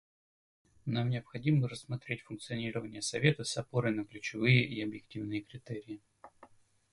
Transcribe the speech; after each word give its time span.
Нам 0.87 1.11
необходимо 1.11 1.67
рассмотреть 1.69 2.21
функционирование 2.23 3.03
Совета 3.03 3.43
с 3.43 3.55
опорой 3.55 3.93
на 3.93 4.03
ключевые 4.03 4.65
и 4.65 4.81
объективные 4.81 5.41
критерии. 5.41 6.01